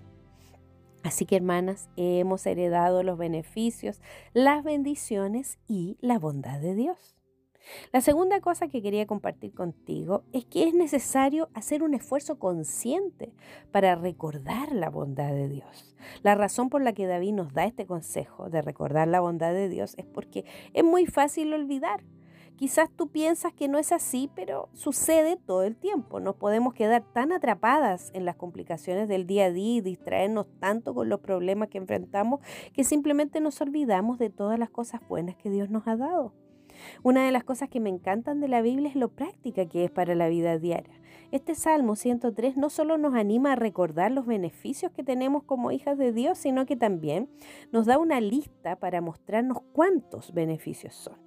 Así 1.03 1.25
que 1.25 1.35
hermanas, 1.35 1.87
hemos 1.97 2.45
heredado 2.47 3.03
los 3.03 3.17
beneficios, 3.17 4.01
las 4.33 4.63
bendiciones 4.63 5.59
y 5.67 5.97
la 6.01 6.17
bondad 6.17 6.59
de 6.59 6.73
Dios. 6.73 7.15
La 7.91 8.01
segunda 8.01 8.41
cosa 8.41 8.67
que 8.67 8.81
quería 8.81 9.05
compartir 9.07 9.53
contigo 9.53 10.23
es 10.33 10.45
que 10.45 10.67
es 10.67 10.73
necesario 10.73 11.49
hacer 11.53 11.83
un 11.83 11.93
esfuerzo 11.93 12.37
consciente 12.37 13.33
para 13.71 13.95
recordar 13.95 14.71
la 14.71 14.89
bondad 14.89 15.31
de 15.31 15.49
Dios. 15.49 15.95
La 16.23 16.35
razón 16.35 16.69
por 16.69 16.81
la 16.81 16.93
que 16.93 17.07
David 17.07 17.33
nos 17.33 17.53
da 17.53 17.65
este 17.65 17.85
consejo 17.85 18.49
de 18.49 18.61
recordar 18.61 19.07
la 19.07 19.19
bondad 19.19 19.53
de 19.53 19.69
Dios 19.69 19.95
es 19.97 20.05
porque 20.05 20.45
es 20.73 20.83
muy 20.83 21.05
fácil 21.05 21.53
olvidar. 21.53 22.03
Quizás 22.55 22.89
tú 22.89 23.09
piensas 23.09 23.53
que 23.53 23.67
no 23.67 23.77
es 23.77 23.91
así, 23.91 24.29
pero 24.33 24.69
sucede 24.71 25.35
todo 25.35 25.63
el 25.63 25.75
tiempo. 25.75 26.21
Nos 26.21 26.35
podemos 26.35 26.73
quedar 26.73 27.03
tan 27.13 27.33
atrapadas 27.33 28.11
en 28.13 28.23
las 28.23 28.37
complicaciones 28.37 29.09
del 29.09 29.27
día 29.27 29.45
a 29.45 29.51
día 29.51 29.75
y 29.75 29.81
distraernos 29.81 30.47
tanto 30.59 30.93
con 30.93 31.09
los 31.09 31.19
problemas 31.19 31.67
que 31.67 31.77
enfrentamos 31.77 32.39
que 32.73 32.85
simplemente 32.85 33.41
nos 33.41 33.59
olvidamos 33.59 34.19
de 34.19 34.29
todas 34.29 34.57
las 34.57 34.69
cosas 34.69 35.01
buenas 35.07 35.35
que 35.35 35.49
Dios 35.49 35.69
nos 35.69 35.85
ha 35.87 35.97
dado. 35.97 36.33
Una 37.03 37.25
de 37.25 37.31
las 37.31 37.43
cosas 37.43 37.69
que 37.69 37.79
me 37.79 37.89
encantan 37.89 38.39
de 38.39 38.47
la 38.47 38.61
Biblia 38.61 38.89
es 38.89 38.95
lo 38.95 39.09
práctica 39.09 39.65
que 39.65 39.83
es 39.83 39.91
para 39.91 40.15
la 40.15 40.29
vida 40.29 40.57
diaria. 40.57 40.93
Este 41.31 41.55
Salmo 41.55 41.95
103 41.95 42.55
no 42.55 42.69
solo 42.69 42.97
nos 42.97 43.15
anima 43.15 43.53
a 43.53 43.55
recordar 43.55 44.11
los 44.11 44.25
beneficios 44.25 44.91
que 44.91 45.03
tenemos 45.03 45.43
como 45.43 45.71
hijas 45.71 45.97
de 45.97 46.13
Dios, 46.13 46.37
sino 46.37 46.65
que 46.65 46.75
también 46.75 47.29
nos 47.71 47.85
da 47.85 47.97
una 47.97 48.21
lista 48.21 48.77
para 48.77 49.01
mostrarnos 49.01 49.59
cuántos 49.73 50.33
beneficios 50.33 50.95
son. 50.95 51.24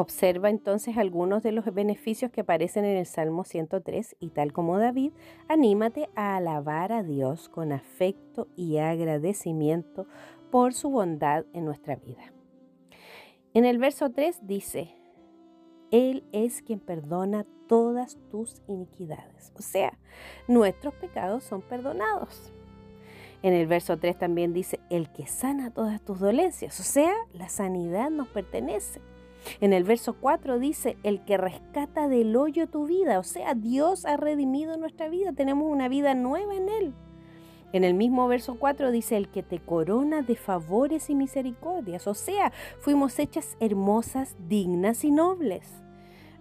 Observa 0.00 0.48
entonces 0.48 0.96
algunos 0.96 1.42
de 1.42 1.52
los 1.52 1.66
beneficios 1.74 2.30
que 2.30 2.40
aparecen 2.40 2.86
en 2.86 2.96
el 2.96 3.04
Salmo 3.04 3.44
103 3.44 4.16
y 4.18 4.30
tal 4.30 4.50
como 4.50 4.78
David, 4.78 5.12
anímate 5.46 6.08
a 6.14 6.38
alabar 6.38 6.90
a 6.90 7.02
Dios 7.02 7.50
con 7.50 7.70
afecto 7.70 8.48
y 8.56 8.78
agradecimiento 8.78 10.06
por 10.50 10.72
su 10.72 10.88
bondad 10.88 11.44
en 11.52 11.66
nuestra 11.66 11.96
vida. 11.96 12.32
En 13.52 13.66
el 13.66 13.76
verso 13.76 14.08
3 14.08 14.38
dice, 14.46 14.94
Él 15.90 16.24
es 16.32 16.62
quien 16.62 16.80
perdona 16.80 17.44
todas 17.68 18.16
tus 18.30 18.62
iniquidades. 18.68 19.52
O 19.58 19.60
sea, 19.60 19.98
nuestros 20.48 20.94
pecados 20.94 21.44
son 21.44 21.60
perdonados. 21.60 22.54
En 23.42 23.52
el 23.52 23.66
verso 23.66 23.98
3 23.98 24.18
también 24.18 24.54
dice, 24.54 24.80
el 24.88 25.12
que 25.12 25.26
sana 25.26 25.70
todas 25.70 26.00
tus 26.00 26.20
dolencias. 26.20 26.80
O 26.80 26.84
sea, 26.84 27.12
la 27.34 27.50
sanidad 27.50 28.08
nos 28.08 28.28
pertenece. 28.28 29.02
En 29.60 29.72
el 29.72 29.84
verso 29.84 30.14
4 30.14 30.58
dice, 30.58 30.96
el 31.02 31.24
que 31.24 31.36
rescata 31.36 32.08
del 32.08 32.36
hoyo 32.36 32.68
tu 32.68 32.86
vida. 32.86 33.18
O 33.18 33.22
sea, 33.22 33.54
Dios 33.54 34.04
ha 34.04 34.16
redimido 34.16 34.76
nuestra 34.76 35.08
vida. 35.08 35.32
Tenemos 35.32 35.70
una 35.70 35.88
vida 35.88 36.14
nueva 36.14 36.54
en 36.54 36.68
Él. 36.68 36.94
En 37.72 37.84
el 37.84 37.94
mismo 37.94 38.26
verso 38.26 38.56
4 38.58 38.90
dice, 38.90 39.16
el 39.16 39.28
que 39.28 39.42
te 39.42 39.60
corona 39.60 40.22
de 40.22 40.34
favores 40.34 41.08
y 41.08 41.14
misericordias, 41.14 42.08
o 42.08 42.14
sea, 42.14 42.52
fuimos 42.80 43.18
hechas 43.18 43.56
hermosas, 43.60 44.36
dignas 44.48 45.04
y 45.04 45.12
nobles. 45.12 45.79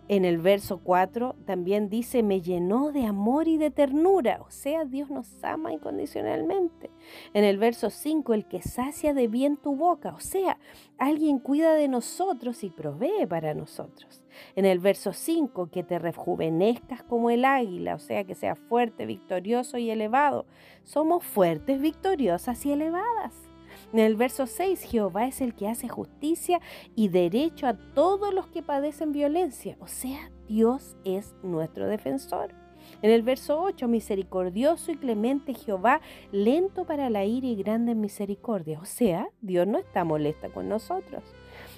En 0.09 0.25
el 0.25 0.39
verso 0.39 0.79
4 0.79 1.35
también 1.45 1.87
dice, 1.87 2.23
me 2.23 2.41
llenó 2.41 2.91
de 2.91 3.05
amor 3.05 3.47
y 3.47 3.57
de 3.57 3.69
ternura, 3.69 4.41
o 4.41 4.49
sea, 4.49 4.83
Dios 4.83 5.11
nos 5.11 5.43
ama 5.43 5.71
incondicionalmente. 5.71 6.89
En 7.35 7.43
el 7.43 7.59
verso 7.59 7.91
5, 7.91 8.33
el 8.33 8.47
que 8.47 8.63
sacia 8.63 9.13
de 9.13 9.27
bien 9.27 9.55
tu 9.55 9.75
boca, 9.75 10.15
o 10.15 10.19
sea, 10.19 10.57
alguien 10.97 11.37
cuida 11.37 11.75
de 11.75 11.87
nosotros 11.87 12.63
y 12.63 12.71
provee 12.71 13.27
para 13.29 13.53
nosotros. 13.53 14.23
En 14.55 14.65
el 14.65 14.79
verso 14.79 15.13
5, 15.13 15.69
que 15.69 15.83
te 15.83 15.99
rejuvenezcas 15.99 17.03
como 17.03 17.29
el 17.29 17.45
águila, 17.45 17.93
o 17.93 17.99
sea, 17.99 18.23
que 18.23 18.33
sea 18.33 18.55
fuerte, 18.55 19.05
victorioso 19.05 19.77
y 19.77 19.91
elevado. 19.91 20.47
Somos 20.81 21.23
fuertes, 21.23 21.79
victoriosas 21.79 22.65
y 22.65 22.71
elevadas. 22.71 23.48
En 23.91 23.99
el 23.99 24.15
verso 24.15 24.45
6, 24.45 24.83
Jehová 24.83 25.25
es 25.25 25.41
el 25.41 25.55
que 25.55 25.67
hace 25.67 25.87
justicia 25.87 26.61
y 26.95 27.07
derecho 27.07 27.65
a 27.65 27.73
todos 27.73 28.33
los 28.33 28.47
que 28.47 28.61
padecen 28.61 29.11
violencia. 29.11 29.77
O 29.79 29.87
sea, 29.87 30.31
Dios 30.47 30.95
es 31.05 31.33
nuestro 31.41 31.87
defensor. 31.87 32.53
En 33.01 33.11
el 33.11 33.23
verso 33.23 33.59
8, 33.61 33.87
misericordioso 33.87 34.91
y 34.91 34.97
clemente 34.97 35.53
Jehová, 35.53 36.01
lento 36.31 36.85
para 36.85 37.09
la 37.09 37.25
ira 37.25 37.47
y 37.47 37.55
grande 37.55 37.93
en 37.93 38.01
misericordia. 38.01 38.79
O 38.79 38.85
sea, 38.85 39.29
Dios 39.41 39.65
no 39.65 39.79
está 39.79 40.03
molesta 40.03 40.49
con 40.49 40.69
nosotros. 40.69 41.23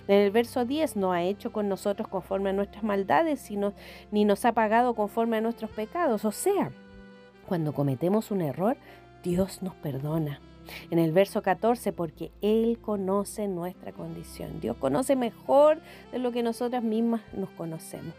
En 0.08 0.18
el 0.18 0.32
verso 0.32 0.66
10, 0.66 0.98
no 0.98 1.14
ha 1.14 1.24
hecho 1.24 1.54
con 1.54 1.70
nosotros 1.70 2.08
conforme 2.08 2.50
a 2.50 2.54
nuestras 2.54 2.84
maldades, 2.84 3.40
sino, 3.40 3.74
ni 4.12 4.26
nos 4.26 4.44
ha 4.44 4.52
pagado 4.52 4.96
conforme 4.96 5.38
a 5.38 5.42
nuestros 5.42 5.72
pecados. 5.72 6.26
O 6.26 6.32
sea, 6.32 6.72
cuando 7.48 7.74
cometemos 7.74 8.32
un 8.32 8.42
error, 8.42 8.76
Dios 9.24 9.62
nos 9.62 9.76
perdona. 9.76 10.40
En 10.90 11.00
el 11.00 11.12
verso 11.12 11.42
14, 11.42 11.94
porque 11.94 12.32
Él 12.42 12.78
conoce 12.82 13.48
nuestra 13.48 13.92
condición. 13.92 14.60
Dios 14.62 14.78
conoce 14.78 15.16
mejor 15.16 15.80
de 16.12 16.20
lo 16.20 16.32
que 16.32 16.44
nosotras 16.44 16.84
mismas 16.84 17.22
nos 17.34 17.50
conocemos. 17.52 18.14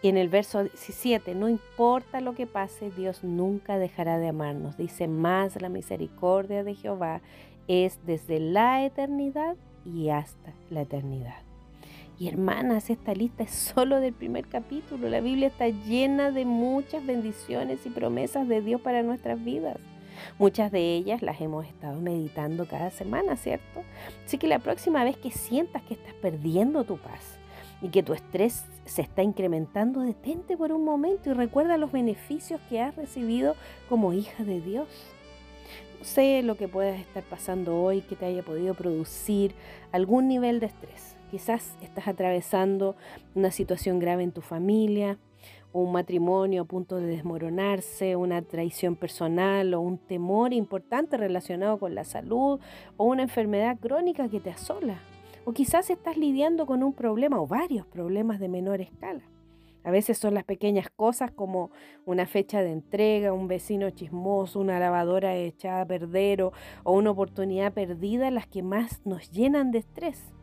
Y 0.00 0.08
en 0.08 0.16
el 0.16 0.28
verso 0.28 0.62
17, 0.62 1.34
no 1.34 1.48
importa 1.48 2.20
lo 2.20 2.34
que 2.34 2.46
pase, 2.46 2.90
Dios 2.92 3.24
nunca 3.24 3.78
dejará 3.78 4.18
de 4.18 4.28
amarnos. 4.28 4.76
Dice, 4.76 5.08
más 5.08 5.60
la 5.60 5.68
misericordia 5.68 6.62
de 6.62 6.76
Jehová 6.76 7.20
es 7.66 7.98
desde 8.06 8.38
la 8.38 8.84
eternidad 8.84 9.56
y 9.84 10.10
hasta 10.10 10.52
la 10.70 10.82
eternidad. 10.82 11.42
Y 12.18 12.28
hermanas, 12.28 12.90
esta 12.90 13.14
lista 13.14 13.44
es 13.44 13.50
solo 13.50 14.00
del 14.00 14.12
primer 14.12 14.46
capítulo. 14.46 15.08
La 15.08 15.20
Biblia 15.20 15.48
está 15.48 15.68
llena 15.68 16.30
de 16.30 16.44
muchas 16.44 17.04
bendiciones 17.06 17.84
y 17.84 17.90
promesas 17.90 18.48
de 18.48 18.60
Dios 18.60 18.80
para 18.80 19.02
nuestras 19.02 19.42
vidas. 19.44 19.78
Muchas 20.38 20.70
de 20.70 20.94
ellas 20.94 21.22
las 21.22 21.40
hemos 21.40 21.66
estado 21.66 22.00
meditando 22.00 22.66
cada 22.66 22.90
semana, 22.90 23.36
¿cierto? 23.36 23.82
Así 24.24 24.38
que 24.38 24.46
la 24.46 24.58
próxima 24.58 25.04
vez 25.04 25.16
que 25.16 25.30
sientas 25.30 25.82
que 25.82 25.94
estás 25.94 26.14
perdiendo 26.14 26.84
tu 26.84 26.98
paz 26.98 27.38
y 27.82 27.88
que 27.88 28.02
tu 28.02 28.12
estrés 28.12 28.64
se 28.84 29.02
está 29.02 29.22
incrementando, 29.22 30.00
detente 30.00 30.56
por 30.56 30.72
un 30.72 30.84
momento 30.84 31.30
y 31.30 31.34
recuerda 31.34 31.76
los 31.76 31.92
beneficios 31.92 32.60
que 32.68 32.80
has 32.80 32.96
recibido 32.96 33.54
como 33.88 34.12
hija 34.12 34.44
de 34.44 34.60
Dios. 34.60 34.88
No 35.98 36.04
sé 36.04 36.42
lo 36.42 36.56
que 36.56 36.68
puedas 36.68 36.98
estar 36.98 37.24
pasando 37.24 37.82
hoy 37.82 38.02
que 38.02 38.16
te 38.16 38.26
haya 38.26 38.42
podido 38.42 38.74
producir 38.74 39.54
algún 39.92 40.28
nivel 40.28 40.60
de 40.60 40.66
estrés. 40.66 41.16
Quizás 41.30 41.76
estás 41.82 42.08
atravesando 42.08 42.96
una 43.34 43.50
situación 43.50 43.98
grave 43.98 44.22
en 44.22 44.32
tu 44.32 44.40
familia, 44.40 45.18
un 45.78 45.92
matrimonio 45.92 46.62
a 46.62 46.64
punto 46.64 46.96
de 46.96 47.06
desmoronarse, 47.06 48.16
una 48.16 48.42
traición 48.42 48.96
personal 48.96 49.74
o 49.74 49.80
un 49.80 49.98
temor 49.98 50.52
importante 50.52 51.16
relacionado 51.16 51.78
con 51.78 51.94
la 51.94 52.04
salud 52.04 52.60
o 52.96 53.04
una 53.04 53.22
enfermedad 53.22 53.78
crónica 53.78 54.28
que 54.28 54.40
te 54.40 54.50
asola. 54.50 55.00
O 55.44 55.52
quizás 55.52 55.90
estás 55.90 56.16
lidiando 56.16 56.66
con 56.66 56.82
un 56.82 56.92
problema 56.92 57.40
o 57.40 57.46
varios 57.46 57.86
problemas 57.86 58.38
de 58.38 58.48
menor 58.48 58.80
escala. 58.80 59.22
A 59.84 59.90
veces 59.90 60.18
son 60.18 60.34
las 60.34 60.44
pequeñas 60.44 60.90
cosas 60.94 61.30
como 61.30 61.70
una 62.04 62.26
fecha 62.26 62.60
de 62.60 62.72
entrega, 62.72 63.32
un 63.32 63.48
vecino 63.48 63.88
chismoso, 63.88 64.60
una 64.60 64.78
lavadora 64.78 65.34
echada 65.36 65.82
a 65.82 65.86
perder 65.86 66.42
o, 66.42 66.52
una 66.84 67.10
oportunidad 67.10 67.72
perdida 67.72 68.30
las 68.30 68.46
que 68.46 68.62
más 68.62 69.00
nos 69.06 69.30
llenan 69.30 69.70
de 69.70 69.78
estrés. 69.78 70.34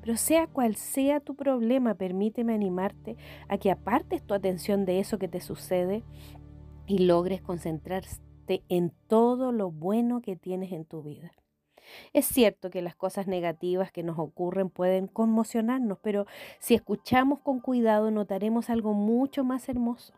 Pero 0.00 0.16
sea 0.16 0.46
cual 0.46 0.76
sea 0.76 1.20
tu 1.20 1.34
problema, 1.34 1.94
permíteme 1.94 2.54
animarte 2.54 3.16
a 3.48 3.58
que 3.58 3.70
apartes 3.70 4.22
tu 4.22 4.34
atención 4.34 4.84
de 4.84 5.00
eso 5.00 5.18
que 5.18 5.28
te 5.28 5.40
sucede 5.40 6.02
y 6.86 6.98
logres 6.98 7.42
concentrarte 7.42 8.62
en 8.68 8.92
todo 9.06 9.52
lo 9.52 9.70
bueno 9.70 10.22
que 10.22 10.36
tienes 10.36 10.72
en 10.72 10.84
tu 10.84 11.02
vida. 11.02 11.32
Es 12.12 12.26
cierto 12.26 12.70
que 12.70 12.82
las 12.82 12.94
cosas 12.94 13.26
negativas 13.26 13.92
que 13.92 14.02
nos 14.02 14.18
ocurren 14.18 14.70
pueden 14.70 15.06
conmocionarnos, 15.06 15.98
pero 16.02 16.26
si 16.58 16.74
escuchamos 16.74 17.40
con 17.40 17.60
cuidado 17.60 18.10
notaremos 18.10 18.70
algo 18.70 18.92
mucho 18.92 19.44
más 19.44 19.68
hermoso. 19.68 20.14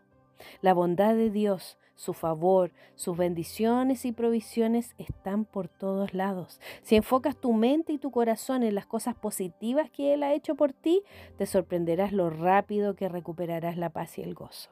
La 0.61 0.75
bondad 0.75 1.15
de 1.15 1.31
Dios, 1.31 1.79
su 1.95 2.13
favor, 2.15 2.73
sus 2.95 3.17
bendiciones 3.17 4.05
y 4.05 4.13
provisiones 4.13 4.95
están 4.99 5.45
por 5.45 5.69
todos 5.69 6.15
lados. 6.15 6.61
Si 6.83 6.97
enfocas 6.97 7.37
tu 7.37 7.53
mente 7.53 7.93
y 7.93 7.99
tu 7.99 8.11
corazón 8.11 8.63
en 8.63 8.75
las 8.75 8.87
cosas 8.87 9.15
positivas 9.15 9.91
que 9.91 10.15
Él 10.15 10.23
ha 10.23 10.35
hecho 10.35 10.55
por 10.55 10.73
ti, 10.73 11.03
te 11.39 11.47
sorprenderás 11.47 12.13
lo 12.13 12.31
rápido 12.31 12.97
que 12.97 13.09
recuperarás 13.09 13.77
la 13.77 13.91
paz 13.91 14.19
y 14.19 14.23
el 14.23 14.35
gozo. 14.35 14.71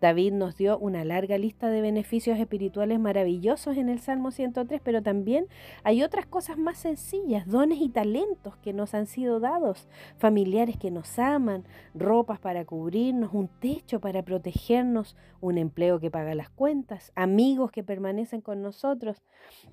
David 0.00 0.32
nos 0.32 0.56
dio 0.56 0.78
una 0.78 1.04
larga 1.04 1.38
lista 1.38 1.68
de 1.68 1.80
beneficios 1.80 2.38
espirituales 2.38 2.98
maravillosos 3.00 3.76
en 3.76 3.88
el 3.88 4.00
Salmo 4.00 4.30
103, 4.30 4.80
pero 4.82 5.02
también 5.02 5.46
hay 5.84 6.02
otras 6.02 6.26
cosas 6.26 6.58
más 6.58 6.78
sencillas, 6.78 7.46
dones 7.46 7.80
y 7.80 7.88
talentos 7.88 8.56
que 8.56 8.72
nos 8.72 8.94
han 8.94 9.06
sido 9.06 9.40
dados, 9.40 9.88
familiares 10.18 10.76
que 10.76 10.90
nos 10.90 11.18
aman, 11.18 11.64
ropas 11.94 12.38
para 12.38 12.64
cubrirnos, 12.64 13.32
un 13.32 13.48
techo 13.48 14.00
para 14.00 14.22
protegernos, 14.22 15.16
un 15.40 15.58
empleo 15.58 16.00
que 16.00 16.10
paga 16.10 16.34
las 16.34 16.50
cuentas, 16.50 17.12
amigos 17.14 17.70
que 17.70 17.82
permanecen 17.82 18.40
con 18.40 18.62
nosotros. 18.62 19.22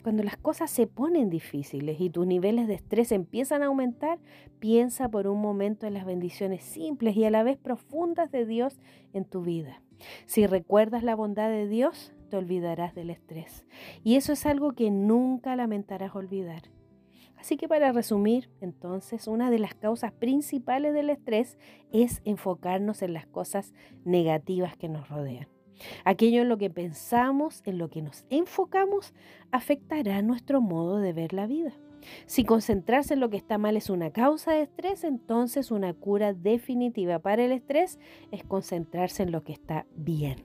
Cuando 0.04 0.24
las 0.24 0.38
cosas 0.38 0.72
se 0.72 0.88
ponen 0.88 1.30
difíciles 1.30 2.00
y 2.00 2.10
tus 2.10 2.26
niveles 2.26 2.68
de 2.68 2.76
estrés 2.76 3.12
empiezan 3.12 3.64
a 3.64 3.68
aumentar, 3.68 4.20
piensa 4.60 5.10
por 5.10 5.28
un 5.28 5.42
momento 5.42 5.88
en 5.88 5.94
las 5.94 6.06
bendiciones 6.06 6.64
simples 6.64 7.16
y 7.16 7.26
a 7.26 7.32
la 7.32 7.44
vez 7.44 7.58
profundas 7.58 8.32
de 8.32 8.46
Dios 8.46 8.80
en 9.14 9.26
tu 9.26 9.42
vida. 9.42 9.82
Si 10.26 10.46
recuerdas 10.48 11.04
la 11.04 11.16
bondad 11.16 11.50
de 11.50 11.68
Dios, 11.68 12.14
te 12.30 12.38
olvidarás 12.38 12.96
del 12.96 13.10
estrés. 13.10 13.66
Y 14.04 14.16
eso 14.16 14.34
es 14.34 14.46
algo 14.46 14.74
que 14.74 14.92
nunca 14.92 15.56
lamentarás 15.56 16.16
olvidar. 16.16 16.64
Así 17.38 17.56
que 17.56 17.70
para 17.70 17.92
resumir, 17.92 18.50
entonces, 18.60 19.28
una 19.28 19.50
de 19.50 19.60
las 19.60 19.74
causas 19.74 20.12
principales 20.12 20.94
del 20.94 21.10
estrés 21.10 21.58
es 21.92 22.22
enfocarnos 22.26 23.02
en 23.02 23.14
las 23.14 23.26
cosas 23.28 23.74
negativas 24.04 24.76
que 24.76 24.90
nos 24.90 25.08
rodean. 25.08 25.48
Aquello 26.04 26.42
en 26.42 26.50
lo 26.50 26.58
que 26.58 26.70
pensamos, 26.70 27.62
en 27.66 27.78
lo 27.78 27.90
que 27.90 28.02
nos 28.02 28.26
enfocamos, 28.30 29.14
afectará 29.52 30.22
nuestro 30.22 30.60
modo 30.60 30.98
de 30.98 31.14
ver 31.14 31.34
la 31.34 31.48
vida. 31.48 31.72
Si 32.26 32.44
concentrarse 32.44 33.14
en 33.14 33.20
lo 33.20 33.30
que 33.30 33.38
está 33.38 33.58
mal 33.58 33.78
es 33.78 33.90
una 33.90 34.12
causa 34.12 34.52
de 34.52 34.62
estrés, 34.62 35.04
entonces 35.04 35.72
una 35.72 35.94
cura 35.94 36.34
definitiva 36.34 37.20
para 37.20 37.44
el 37.44 37.52
estrés 37.52 38.00
es 38.32 38.44
concentrarse 38.44 39.24
en 39.24 39.32
lo 39.32 39.44
que 39.44 39.54
está 39.54 39.86
bien. 39.96 40.44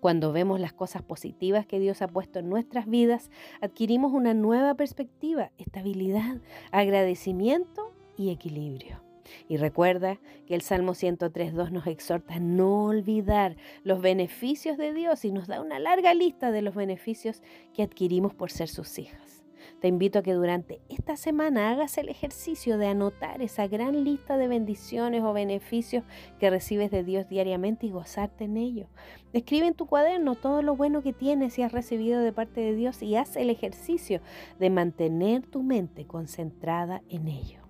Cuando 0.00 0.32
vemos 0.32 0.60
las 0.60 0.72
cosas 0.72 1.02
positivas 1.02 1.66
que 1.66 1.78
Dios 1.78 2.02
ha 2.02 2.08
puesto 2.08 2.38
en 2.38 2.48
nuestras 2.48 2.86
vidas, 2.86 3.30
adquirimos 3.60 4.12
una 4.12 4.34
nueva 4.34 4.74
perspectiva, 4.74 5.52
estabilidad, 5.58 6.40
agradecimiento 6.70 7.92
y 8.16 8.30
equilibrio. 8.30 9.02
Y 9.48 9.56
recuerda 9.56 10.20
que 10.46 10.54
el 10.54 10.62
Salmo 10.62 10.92
103.2 10.92 11.70
nos 11.70 11.86
exhorta 11.86 12.34
a 12.34 12.40
no 12.40 12.84
olvidar 12.84 13.56
los 13.82 14.00
beneficios 14.00 14.76
de 14.76 14.92
Dios 14.92 15.24
y 15.24 15.32
nos 15.32 15.48
da 15.48 15.60
una 15.60 15.78
larga 15.78 16.14
lista 16.14 16.52
de 16.52 16.62
los 16.62 16.74
beneficios 16.74 17.42
que 17.74 17.82
adquirimos 17.82 18.34
por 18.34 18.50
ser 18.50 18.68
sus 18.68 18.98
hijas. 18.98 19.35
Te 19.80 19.88
invito 19.88 20.18
a 20.18 20.22
que 20.22 20.32
durante 20.32 20.80
esta 20.88 21.16
semana 21.16 21.70
hagas 21.70 21.98
el 21.98 22.08
ejercicio 22.08 22.78
de 22.78 22.88
anotar 22.88 23.42
esa 23.42 23.66
gran 23.66 24.04
lista 24.04 24.36
de 24.36 24.48
bendiciones 24.48 25.22
o 25.22 25.32
beneficios 25.32 26.04
que 26.38 26.50
recibes 26.50 26.90
de 26.90 27.04
Dios 27.04 27.28
diariamente 27.28 27.86
y 27.86 27.90
gozarte 27.90 28.44
en 28.44 28.56
ello. 28.56 28.86
Escribe 29.32 29.66
en 29.66 29.74
tu 29.74 29.86
cuaderno 29.86 30.34
todo 30.34 30.62
lo 30.62 30.76
bueno 30.76 31.02
que 31.02 31.12
tienes 31.12 31.58
y 31.58 31.62
has 31.62 31.72
recibido 31.72 32.20
de 32.20 32.32
parte 32.32 32.60
de 32.60 32.74
Dios 32.74 33.02
y 33.02 33.16
haz 33.16 33.36
el 33.36 33.50
ejercicio 33.50 34.20
de 34.58 34.70
mantener 34.70 35.46
tu 35.46 35.62
mente 35.62 36.06
concentrada 36.06 37.02
en 37.08 37.28
ello. 37.28 37.60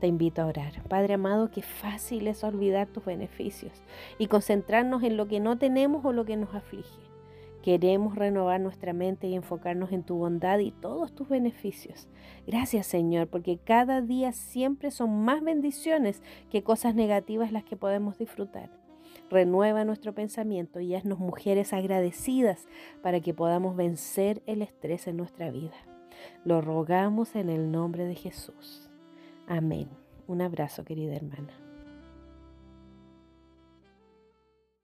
Te 0.00 0.06
invito 0.06 0.42
a 0.42 0.46
orar. 0.46 0.82
Padre 0.88 1.14
amado, 1.14 1.50
qué 1.50 1.62
fácil 1.62 2.26
es 2.28 2.44
olvidar 2.44 2.86
tus 2.88 3.04
beneficios 3.04 3.72
y 4.18 4.26
concentrarnos 4.26 5.02
en 5.02 5.16
lo 5.16 5.26
que 5.26 5.40
no 5.40 5.58
tenemos 5.58 6.04
o 6.04 6.12
lo 6.12 6.24
que 6.24 6.36
nos 6.36 6.54
aflige. 6.54 7.15
Queremos 7.66 8.14
renovar 8.14 8.60
nuestra 8.60 8.92
mente 8.92 9.26
y 9.26 9.34
enfocarnos 9.34 9.90
en 9.90 10.04
tu 10.04 10.14
bondad 10.14 10.60
y 10.60 10.70
todos 10.70 11.12
tus 11.12 11.28
beneficios. 11.28 12.08
Gracias 12.46 12.86
Señor, 12.86 13.26
porque 13.26 13.58
cada 13.58 14.02
día 14.02 14.30
siempre 14.30 14.92
son 14.92 15.24
más 15.24 15.42
bendiciones 15.42 16.22
que 16.48 16.62
cosas 16.62 16.94
negativas 16.94 17.50
las 17.50 17.64
que 17.64 17.76
podemos 17.76 18.18
disfrutar. 18.18 18.70
Renueva 19.30 19.84
nuestro 19.84 20.14
pensamiento 20.14 20.78
y 20.78 20.94
haznos 20.94 21.18
mujeres 21.18 21.72
agradecidas 21.72 22.68
para 23.02 23.18
que 23.18 23.34
podamos 23.34 23.74
vencer 23.74 24.44
el 24.46 24.62
estrés 24.62 25.08
en 25.08 25.16
nuestra 25.16 25.50
vida. 25.50 25.74
Lo 26.44 26.60
rogamos 26.60 27.34
en 27.34 27.50
el 27.50 27.72
nombre 27.72 28.04
de 28.04 28.14
Jesús. 28.14 28.92
Amén. 29.48 29.88
Un 30.28 30.40
abrazo, 30.40 30.84
querida 30.84 31.16
hermana. 31.16 31.65